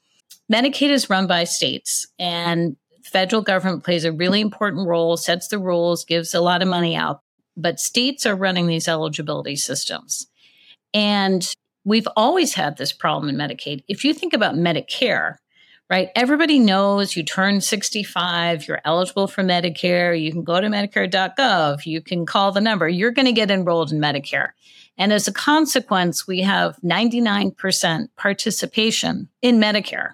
[0.51, 5.59] Medicaid is run by states and federal government plays a really important role, sets the
[5.59, 7.21] rules, gives a lot of money out,
[7.55, 10.27] but states are running these eligibility systems.
[10.93, 11.47] And
[11.83, 13.83] we've always had this problem in Medicaid.
[13.87, 15.35] If you think about Medicare,
[15.89, 16.09] right?
[16.15, 22.01] Everybody knows you turn 65, you're eligible for Medicare, you can go to medicare.gov, you
[22.01, 24.49] can call the number, you're going to get enrolled in Medicare.
[24.97, 30.13] And as a consequence, we have 99% participation in Medicare.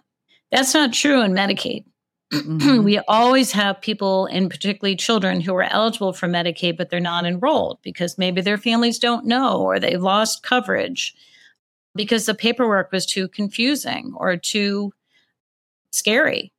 [0.51, 1.85] That's not true in Medicaid.
[2.33, 2.83] Mm-hmm.
[2.83, 7.25] we always have people, and particularly children, who are eligible for Medicaid, but they're not
[7.25, 11.13] enrolled because maybe their families don't know or they lost coverage
[11.93, 14.93] because the paperwork was too confusing or too
[15.91, 16.51] scary.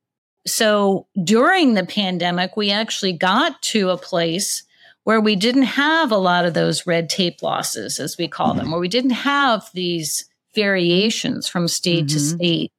[0.45, 4.63] So during the pandemic, we actually got to a place
[5.03, 8.71] where we didn't have a lot of those red tape losses, as we call them,
[8.71, 12.13] where we didn't have these variations from state mm-hmm.
[12.15, 12.71] to state.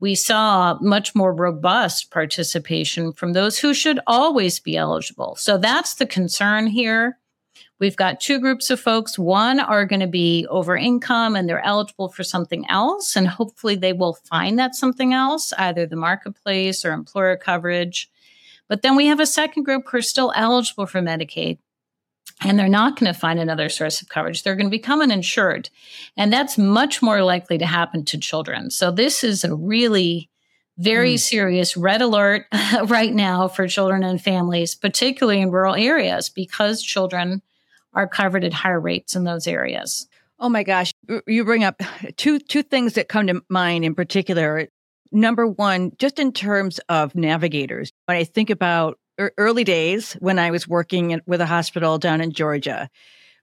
[0.00, 5.36] We saw much more robust participation from those who should always be eligible.
[5.36, 7.18] So that's the concern here.
[7.80, 9.18] We've got two groups of folks.
[9.18, 13.16] One are going to be over income and they're eligible for something else.
[13.16, 18.08] And hopefully they will find that something else, either the marketplace or employer coverage.
[18.68, 21.58] But then we have a second group who are still eligible for Medicaid
[22.42, 24.42] and they're not going to find another source of coverage.
[24.42, 25.70] They're going to become uninsured.
[26.16, 28.70] And that's much more likely to happen to children.
[28.70, 30.30] So this is a really
[30.76, 31.20] very mm.
[31.20, 32.46] serious red alert
[32.86, 37.42] right now for children and families, particularly in rural areas, because children
[37.94, 40.08] are covered at higher rates in those areas.
[40.38, 40.92] Oh my gosh,
[41.26, 41.80] you bring up
[42.16, 44.68] two two things that come to mind in particular.
[45.12, 48.98] Number one, just in terms of navigators, when I think about
[49.38, 52.88] early days when I was working with a hospital down in Georgia,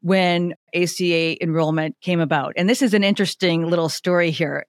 [0.01, 4.65] when ACA enrollment came about, and this is an interesting little story here.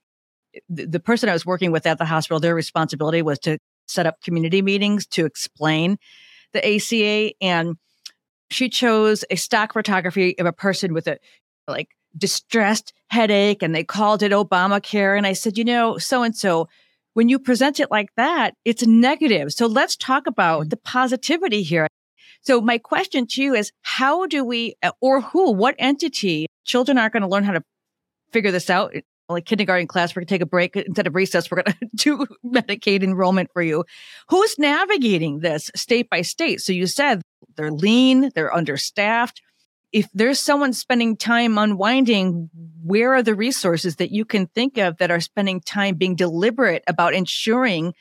[0.68, 4.07] The, the person I was working with at the hospital, their responsibility was to set
[4.07, 5.99] up community meetings to explain
[6.53, 7.77] the ACA and
[8.53, 11.19] she chose a stock photography of a person with a
[11.69, 15.17] like distressed headache and they called it Obamacare.
[15.17, 16.69] And I said, you know, so and so,
[17.15, 19.53] when you present it like that, it's negative.
[19.53, 20.71] So let's talk about mm.
[20.71, 21.87] the positivity here.
[22.41, 27.12] So my question to you is how do we, or who, what entity, children aren't
[27.12, 27.62] going to learn how to
[28.33, 28.95] figure this out
[29.29, 31.51] like kindergarten class, we're going to take a break instead of recess.
[31.51, 33.85] We're going to do Medicaid enrollment for you.
[34.29, 36.61] Who's navigating this state by state?
[36.61, 37.23] So you said
[37.57, 39.43] they're lean, they're understaffed.
[39.93, 42.49] If there's someone spending time unwinding,
[42.83, 46.83] where are the resources that you can think of that are spending time being deliberate
[46.87, 47.93] about ensuring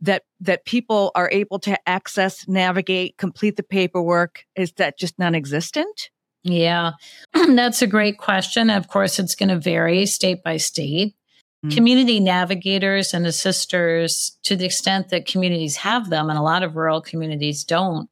[0.00, 4.44] that that people are able to access, navigate, complete the paperwork?
[4.54, 6.10] Is that just non-existent?
[6.46, 6.92] Yeah,
[7.34, 8.70] that's a great question.
[8.70, 11.14] Of course, it's going to vary state by state.
[11.64, 11.74] Mm-hmm.
[11.74, 16.76] Community navigators and assisters, to the extent that communities have them, and a lot of
[16.76, 18.08] rural communities don't,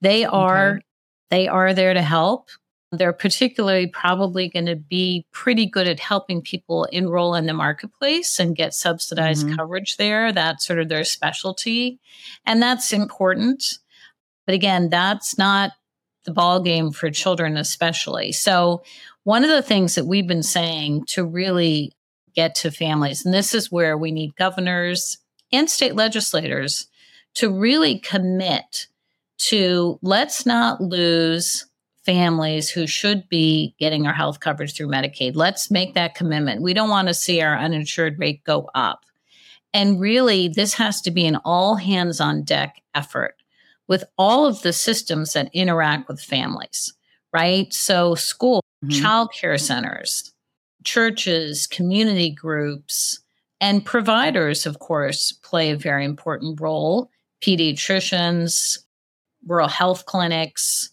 [0.00, 0.84] they are okay.
[1.30, 2.50] they are there to help.
[2.92, 8.38] They're particularly probably going to be pretty good at helping people enroll in the marketplace
[8.38, 9.56] and get subsidized mm-hmm.
[9.56, 10.30] coverage there.
[10.30, 11.98] That's sort of their specialty,
[12.46, 13.78] and that's important.
[14.46, 15.72] But again, that's not
[16.24, 18.32] the ball game for children especially.
[18.32, 18.82] So
[19.24, 21.92] one of the things that we've been saying to really
[22.34, 25.18] get to families, and this is where we need governors
[25.52, 26.88] and state legislators
[27.34, 28.86] to really commit
[29.38, 31.66] to let's not lose
[32.04, 35.36] families who should be getting our health coverage through Medicaid.
[35.36, 36.62] Let's make that commitment.
[36.62, 39.04] We don't want to see our uninsured rate go up.
[39.72, 43.41] And really, this has to be an all hands on deck effort
[43.88, 46.92] with all of the systems that interact with families,
[47.32, 47.72] right?
[47.72, 49.04] So, school, mm-hmm.
[49.04, 50.32] childcare centers,
[50.84, 53.20] churches, community groups,
[53.60, 57.10] and providers, of course, play a very important role.
[57.40, 58.78] Pediatricians,
[59.46, 60.90] rural health clinics,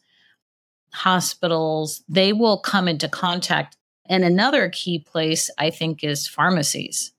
[0.93, 3.77] hospitals, they will come into contact.
[4.07, 7.11] And another key place, I think, is pharmacies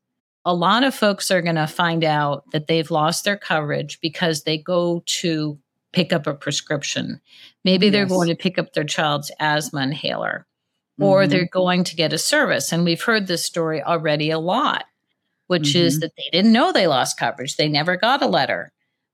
[0.44, 4.42] a lot of folks are going to find out that they've lost their coverage because
[4.42, 5.58] they go to
[5.92, 7.20] pick up a prescription.
[7.64, 7.92] Maybe yes.
[7.92, 10.46] they're going to pick up their child's asthma inhaler
[11.00, 11.30] or mm-hmm.
[11.30, 12.72] they're going to get a service.
[12.72, 14.84] And we've heard this story already a lot,
[15.48, 15.86] which mm-hmm.
[15.86, 17.56] is that they didn't know they lost coverage.
[17.56, 18.72] They never got a letter.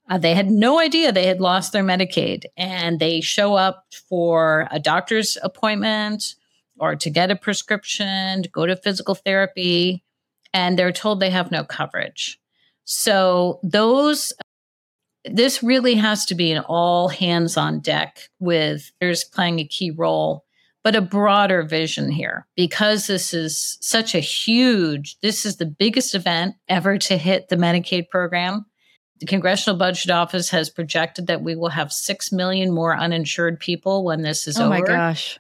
[0.09, 2.45] Uh, they had no idea they had lost their Medicaid.
[2.57, 6.35] And they show up for a doctor's appointment
[6.79, 10.05] or to get a prescription, to go to physical therapy
[10.57, 12.41] and they're told they have no coverage.
[12.85, 14.33] So those
[15.25, 19.91] this really has to be an all hands on deck with there's playing a key
[19.91, 20.45] role
[20.85, 26.15] but a broader vision here because this is such a huge this is the biggest
[26.15, 28.65] event ever to hit the medicaid program.
[29.19, 34.05] The congressional budget office has projected that we will have 6 million more uninsured people
[34.05, 34.75] when this is oh over.
[34.75, 35.39] oh my gosh.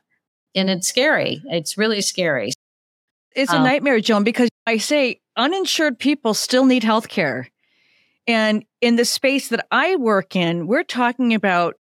[0.54, 1.42] And it's scary.
[1.46, 2.52] It's really scary.
[3.34, 7.48] It's a um, nightmare, Joan, because I say uninsured people still need health care.
[8.26, 11.76] And in the space that I work in, we're talking about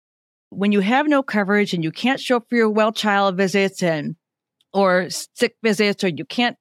[0.48, 3.82] when you have no coverage and you can't show up for your well child visits
[3.82, 4.16] and
[4.72, 6.56] or sick visits or you can't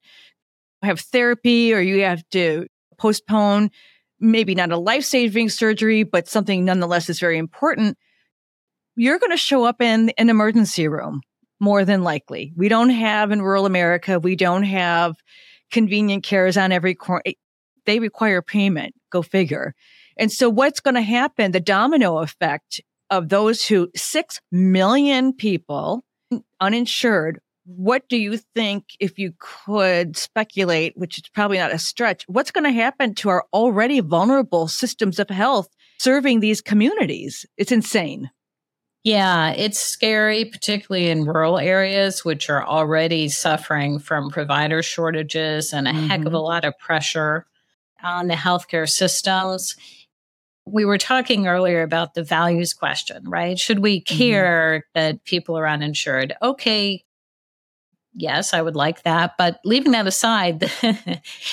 [0.82, 2.66] have therapy or you have to
[2.98, 3.70] postpone
[4.20, 7.96] maybe not a life saving surgery, but something nonetheless is very important,
[8.94, 11.22] you're going to show up in an emergency room
[11.58, 12.52] more than likely.
[12.54, 15.16] We don't have in rural America, we don't have
[15.70, 17.22] convenient care cares on every corner.
[17.26, 17.32] Eh,
[17.86, 18.94] they require payment.
[19.10, 19.74] Go figure.
[20.16, 21.52] And so what's going to happen?
[21.52, 26.04] The domino effect of those who, 6 million people
[26.60, 27.40] uninsured.
[27.64, 32.50] What do you think, if you could speculate, which is probably not a stretch, what's
[32.50, 35.68] going to happen to our already vulnerable systems of health
[35.98, 37.46] serving these communities?
[37.56, 38.30] It's insane.
[39.02, 45.88] Yeah, it's scary, particularly in rural areas, which are already suffering from provider shortages and
[45.88, 46.06] a mm-hmm.
[46.06, 46.36] heck of a mm-hmm.
[46.36, 47.46] lot of pressure
[48.02, 49.74] on the healthcare systems.
[50.66, 53.58] We were talking earlier about the values question, right?
[53.58, 54.18] Should we mm-hmm.
[54.18, 55.00] care mm-hmm.
[55.00, 56.34] that people are uninsured?
[56.42, 57.02] Okay,
[58.12, 59.32] yes, I would like that.
[59.38, 60.60] But leaving that aside,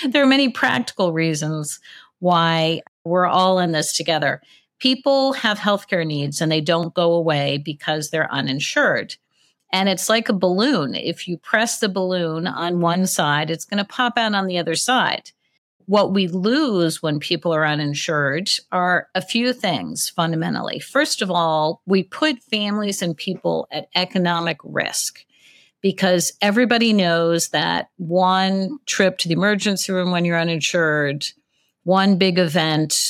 [0.05, 1.79] there are many practical reasons
[2.19, 4.41] why we're all in this together
[4.79, 9.15] people have healthcare needs and they don't go away because they're uninsured.
[9.71, 10.95] And it's like a balloon.
[10.95, 14.57] If you press the balloon on one side, it's going to pop out on the
[14.57, 15.31] other side.
[15.87, 20.79] What we lose when people are uninsured are a few things fundamentally.
[20.79, 25.25] First of all, we put families and people at economic risk
[25.81, 31.25] because everybody knows that one trip to the emergency room when you're uninsured,
[31.83, 33.06] one big event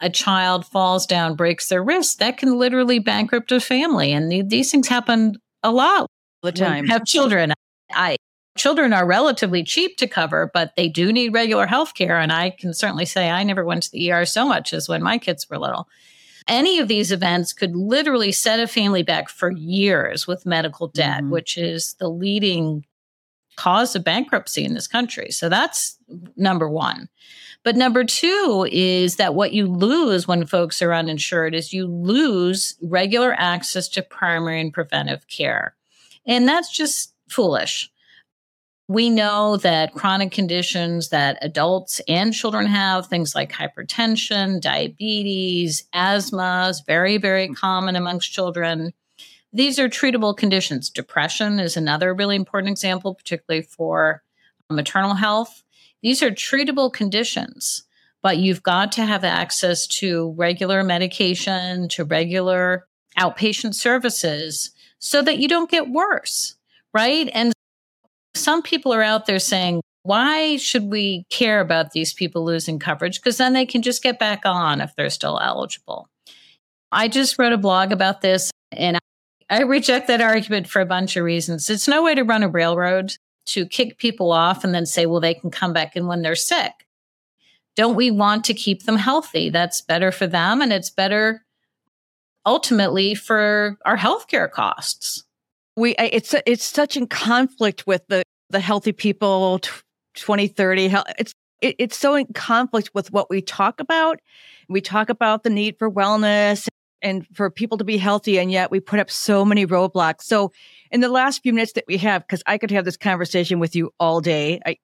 [0.00, 4.12] a child falls down, breaks their wrist, that can literally bankrupt a family.
[4.12, 6.08] And these things happen a lot all
[6.42, 6.86] the time.
[6.86, 7.52] Have children.
[7.92, 8.16] I
[8.56, 12.18] children are relatively cheap to cover, but they do need regular health care.
[12.18, 15.02] And I can certainly say I never went to the ER so much as when
[15.02, 15.88] my kids were little.
[16.48, 21.22] Any of these events could literally set a family back for years with medical debt,
[21.22, 21.30] mm-hmm.
[21.30, 22.84] which is the leading
[23.56, 25.30] cause of bankruptcy in this country.
[25.30, 25.96] So that's
[26.36, 27.08] number one.
[27.66, 32.76] But number two is that what you lose when folks are uninsured is you lose
[32.80, 35.74] regular access to primary and preventive care.
[36.24, 37.90] And that's just foolish.
[38.86, 46.68] We know that chronic conditions that adults and children have, things like hypertension, diabetes, asthma,
[46.70, 48.92] is very, very common amongst children.
[49.52, 50.88] These are treatable conditions.
[50.88, 54.22] Depression is another really important example, particularly for
[54.70, 55.64] uh, maternal health.
[56.06, 57.82] These are treatable conditions,
[58.22, 62.86] but you've got to have access to regular medication, to regular
[63.18, 66.54] outpatient services so that you don't get worse,
[66.94, 67.28] right?
[67.34, 67.52] And
[68.36, 73.20] some people are out there saying, why should we care about these people losing coverage?
[73.20, 76.08] Because then they can just get back on if they're still eligible.
[76.92, 78.96] I just wrote a blog about this and
[79.50, 81.68] I reject that argument for a bunch of reasons.
[81.68, 83.16] It's no way to run a railroad
[83.46, 86.34] to kick people off and then say, well, they can come back in when they're
[86.34, 86.72] sick.
[87.76, 89.50] Don't we want to keep them healthy?
[89.50, 91.44] That's better for them and it's better
[92.46, 95.24] ultimately for our healthcare costs.
[95.76, 99.58] We it's it's such in conflict with the the healthy people
[100.14, 104.20] 2030 it's it, it's so in conflict with what we talk about.
[104.68, 106.68] We talk about the need for wellness
[107.02, 110.22] and for people to be healthy and yet we put up so many roadblocks.
[110.22, 110.52] So
[110.90, 113.76] in the last few minutes that we have, because I could have this conversation with
[113.76, 114.60] you all day.
[114.64, 114.76] I,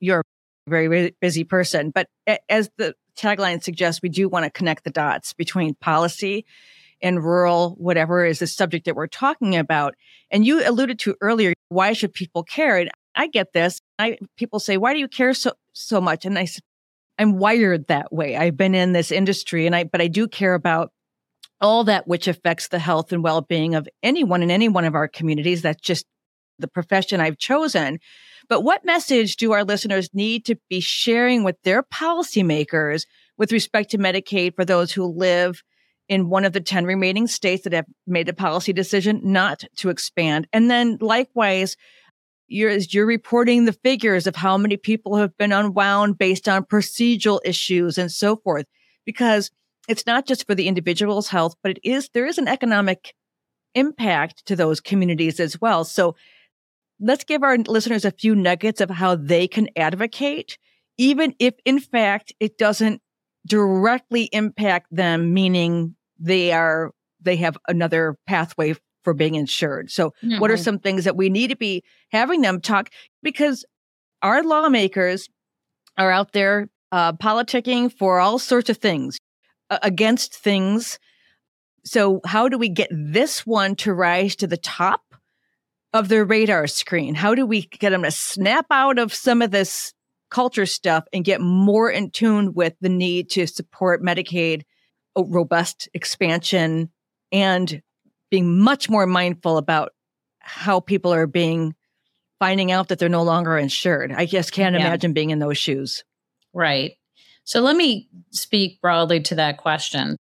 [0.00, 2.06] you're a very, busy person, but
[2.48, 6.44] as the tagline suggests, we do want to connect the dots between policy
[7.00, 9.94] and rural, whatever is the subject that we're talking about.
[10.30, 12.78] And you alluded to earlier, why should people care?
[12.78, 13.80] And I get this.
[13.98, 16.24] I people say, why do you care so so much?
[16.24, 16.46] And I
[17.18, 18.36] I'm wired that way.
[18.36, 20.92] I've been in this industry, and I but I do care about
[21.62, 25.08] all that which affects the health and well-being of anyone in any one of our
[25.08, 25.62] communities.
[25.62, 26.04] That's just
[26.58, 27.98] the profession I've chosen.
[28.48, 33.06] But what message do our listeners need to be sharing with their policymakers
[33.38, 35.62] with respect to Medicaid for those who live
[36.08, 39.88] in one of the 10 remaining states that have made a policy decision not to
[39.88, 40.48] expand?
[40.52, 41.76] And then likewise,
[42.48, 47.40] you're, you're reporting the figures of how many people have been unwound based on procedural
[47.44, 48.66] issues and so forth.
[49.06, 49.50] Because
[49.88, 53.14] it's not just for the individual's health, but it is, there is an economic
[53.74, 55.84] impact to those communities as well.
[55.84, 56.14] So
[57.00, 60.58] let's give our listeners a few nuggets of how they can advocate,
[60.98, 63.00] even if in fact it doesn't
[63.46, 69.90] directly impact them, meaning they are, they have another pathway for being insured.
[69.90, 70.38] So mm-hmm.
[70.38, 70.62] what are mm-hmm.
[70.62, 72.90] some things that we need to be having them talk?
[73.22, 73.64] Because
[74.22, 75.28] our lawmakers
[75.98, 79.18] are out there uh, politicking for all sorts of things
[79.82, 80.98] against things.
[81.84, 85.02] So, how do we get this one to rise to the top
[85.92, 87.14] of their radar screen?
[87.14, 89.92] How do we get them to snap out of some of this
[90.30, 94.62] culture stuff and get more in tune with the need to support Medicaid
[95.16, 96.90] robust expansion
[97.30, 97.82] and
[98.30, 99.92] being much more mindful about
[100.40, 101.74] how people are being
[102.38, 104.10] finding out that they're no longer insured.
[104.10, 104.86] I just can't yeah.
[104.86, 106.02] imagine being in those shoes.
[106.52, 106.96] Right.
[107.44, 110.16] So let me speak broadly to that question.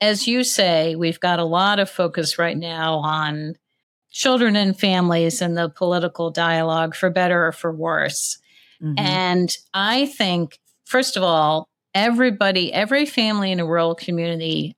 [0.00, 3.56] As you say, we've got a lot of focus right now on
[4.10, 8.38] children and families and the political dialogue for better or for worse.
[8.82, 8.98] Mm-hmm.
[8.98, 14.76] And I think, first of all, everybody, every family in a rural community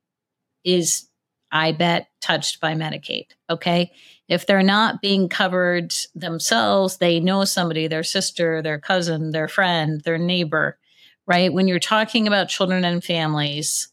[0.64, 1.08] is,
[1.52, 3.26] I bet, touched by Medicaid.
[3.48, 3.92] Okay.
[4.28, 10.00] If they're not being covered themselves, they know somebody, their sister, their cousin, their friend,
[10.02, 10.78] their neighbor,
[11.26, 11.52] right?
[11.52, 13.88] When you're talking about children and families,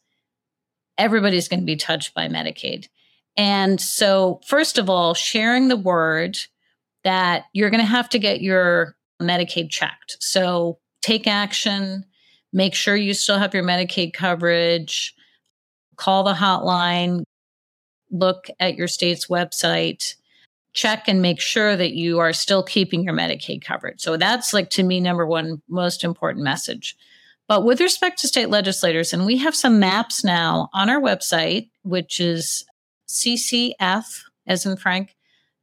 [0.98, 2.88] everybody's going to be touched by Medicaid.
[3.36, 6.38] And so, first of all, sharing the word
[7.04, 10.18] that you're going to have to get your Medicaid checked.
[10.20, 12.06] So, take action,
[12.52, 15.16] make sure you still have your Medicaid coverage,
[15.96, 17.24] call the hotline,
[18.12, 20.14] look at your state's website,
[20.74, 24.00] check and make sure that you are still keeping your Medicaid coverage.
[24.00, 26.96] So, that's like to me, number one most important message.
[27.54, 31.70] But with respect to state legislators, and we have some maps now on our website,
[31.84, 32.66] which is
[33.08, 35.16] ccf, as in Frank,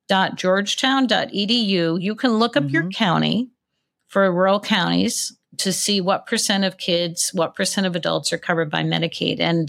[0.07, 2.01] dot georgetown.edu.
[2.01, 2.75] You can look up mm-hmm.
[2.75, 3.51] your county
[4.07, 8.71] for rural counties to see what percent of kids, what percent of adults are covered
[8.71, 9.41] by Medicaid.
[9.41, 9.69] And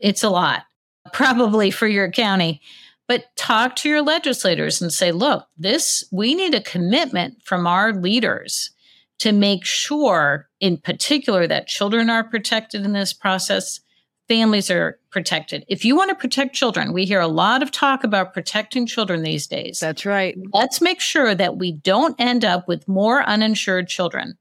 [0.00, 0.64] it's a lot,
[1.14, 2.60] probably for your county.
[3.08, 7.94] But talk to your legislators and say, look, this, we need a commitment from our
[7.94, 8.72] leaders
[9.20, 13.80] to make sure, in particular, that children are protected in this process,
[14.28, 15.64] families are protected.
[15.68, 19.22] If you want to protect children, we hear a lot of talk about protecting children
[19.22, 19.78] these days.
[19.78, 20.36] That's right.
[20.52, 24.38] Let's make sure that we don't end up with more uninsured children.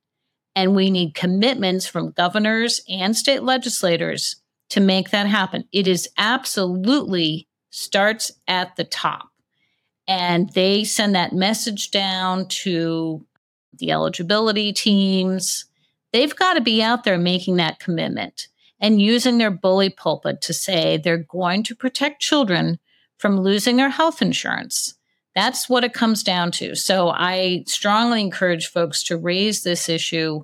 [0.56, 4.38] And we need commitments from governors and state legislators
[4.70, 5.66] to make that happen.
[5.72, 9.28] It is absolutely starts at the top.
[10.08, 13.26] And they send that message down to
[13.74, 15.66] the eligibility teams,
[16.14, 18.48] they've got to be out there making that commitment
[18.80, 22.80] and using their bully pulpit to say they're going to protect children
[23.18, 24.96] from losing their health insurance.
[25.36, 26.76] That's what it comes down to.
[26.76, 30.44] So I strongly encourage folks to raise this issue.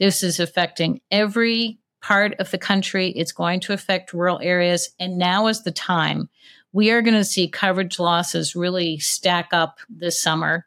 [0.00, 3.08] This is affecting every part of the country.
[3.10, 4.90] It's going to affect rural areas.
[4.98, 6.28] And now is the time.
[6.72, 10.66] We are going to see coverage losses really stack up this summer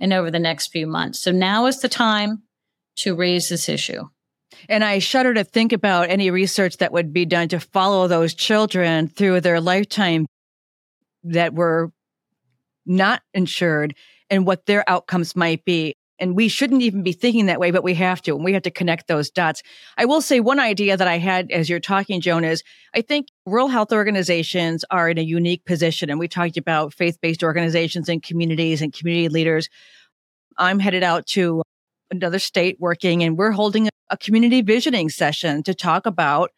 [0.00, 1.20] and over the next few months.
[1.20, 2.42] So now is the time
[2.96, 4.04] to raise this issue.
[4.68, 8.34] And I shudder to think about any research that would be done to follow those
[8.34, 10.26] children through their lifetime
[11.24, 11.92] that were
[12.86, 13.94] not insured
[14.28, 15.94] and what their outcomes might be.
[16.20, 18.62] And we shouldn't even be thinking that way, but we have to, and we have
[18.62, 19.62] to connect those dots.
[19.96, 22.62] I will say one idea that I had as you're talking, Joan, is
[22.94, 26.10] I think rural health organizations are in a unique position.
[26.10, 29.68] And we talked about faith based organizations and communities and community leaders.
[30.58, 31.62] I'm headed out to
[32.10, 36.50] another state working, and we're holding a community visioning session to talk about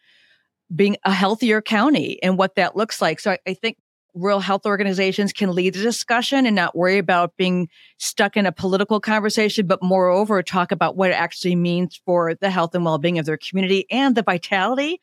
[0.74, 3.20] being a healthier county and what that looks like.
[3.20, 3.76] So I, I think
[4.14, 8.52] rural health organizations can lead the discussion and not worry about being stuck in a
[8.52, 13.18] political conversation, but moreover, talk about what it actually means for the health and well-being
[13.18, 15.00] of their community and the vitality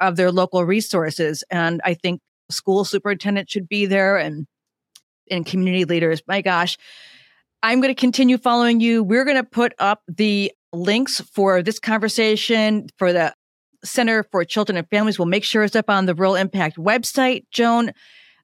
[0.00, 1.42] of their local resources.
[1.50, 4.46] And I think school superintendent should be there and
[5.30, 6.22] and community leaders.
[6.26, 6.76] My gosh,
[7.62, 9.02] I'm going to continue following you.
[9.02, 13.34] We're going to put up the links for this conversation for the
[13.84, 15.18] Center for Children and Families.
[15.18, 17.44] We'll make sure it's up on the Rural Impact website.
[17.50, 17.92] Joan,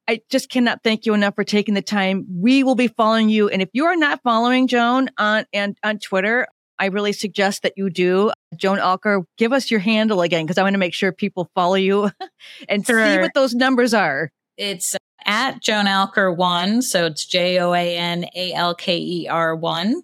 [0.08, 2.26] I just cannot thank you enough for taking the time.
[2.30, 3.48] We will be following you.
[3.48, 6.46] And if you are not following Joan on and on Twitter,
[6.78, 8.30] I really suggest that you do.
[8.56, 11.74] Joan Alker, give us your handle again because I want to make sure people follow
[11.74, 12.10] you
[12.68, 13.04] and sure.
[13.04, 14.30] see what those numbers are.
[14.56, 16.82] It's at Joan Alker one.
[16.82, 20.02] So it's J O A N A L K E R one.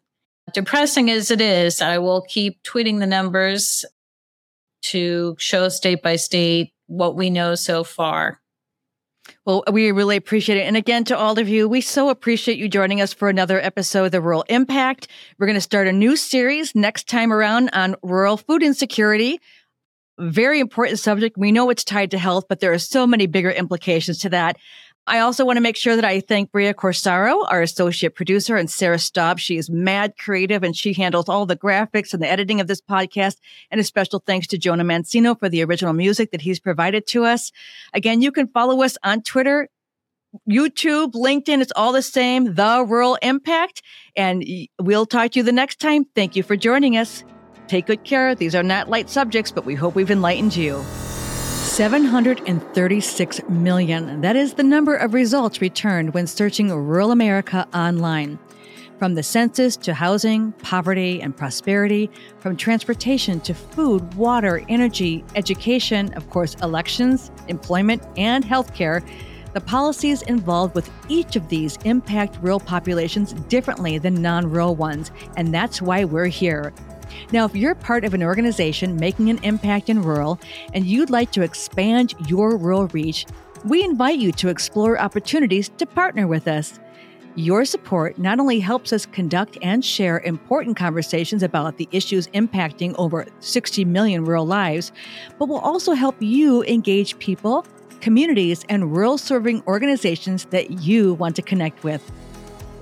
[0.52, 3.84] Depressing as it is, I will keep tweeting the numbers
[4.90, 8.40] to show state by state what we know so far.
[9.46, 10.66] Well, we really appreciate it.
[10.66, 14.04] And again, to all of you, we so appreciate you joining us for another episode
[14.04, 15.08] of The Rural Impact.
[15.38, 19.40] We're going to start a new series next time around on rural food insecurity.
[20.18, 21.38] Very important subject.
[21.38, 24.56] We know it's tied to health, but there are so many bigger implications to that.
[25.06, 28.70] I also want to make sure that I thank Bria Corsaro, our associate producer, and
[28.70, 29.38] Sarah Staub.
[29.38, 32.80] She is mad creative and she handles all the graphics and the editing of this
[32.80, 33.36] podcast.
[33.70, 37.24] And a special thanks to Jonah Mancino for the original music that he's provided to
[37.24, 37.52] us.
[37.92, 39.68] Again, you can follow us on Twitter.
[40.48, 43.82] YouTube, LinkedIn, it's all the same, The Rural Impact.
[44.16, 44.44] And
[44.80, 46.06] we'll talk to you the next time.
[46.14, 47.22] Thank you for joining us.
[47.68, 48.34] Take good care.
[48.34, 50.82] These are not light subjects, but we hope we've enlightened you.
[51.74, 54.20] 736 million.
[54.20, 58.38] That is the number of results returned when searching rural America online.
[59.00, 66.14] From the census to housing, poverty, and prosperity, from transportation to food, water, energy, education,
[66.14, 69.04] of course, elections, employment, and healthcare,
[69.52, 75.10] the policies involved with each of these impact rural populations differently than non rural ones,
[75.36, 76.72] and that's why we're here.
[77.32, 80.38] Now, if you're part of an organization making an impact in rural
[80.72, 83.26] and you'd like to expand your rural reach,
[83.64, 86.78] we invite you to explore opportunities to partner with us.
[87.36, 92.94] Your support not only helps us conduct and share important conversations about the issues impacting
[92.96, 94.92] over 60 million rural lives,
[95.38, 97.66] but will also help you engage people,
[98.00, 102.12] communities, and rural serving organizations that you want to connect with.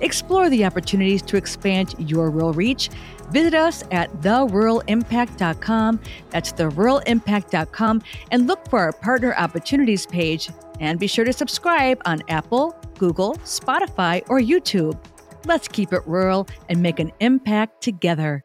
[0.03, 2.89] Explore the opportunities to expand your rural reach.
[3.31, 5.99] Visit us at theruralimpact.com.
[6.29, 8.01] That's theruralimpact.com
[8.31, 10.49] and look for our partner opportunities page.
[10.79, 14.99] And be sure to subscribe on Apple, Google, Spotify, or YouTube.
[15.45, 18.43] Let's keep it rural and make an impact together.